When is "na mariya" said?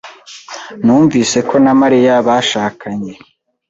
1.65-2.13